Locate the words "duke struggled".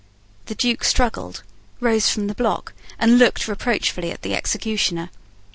0.55-1.43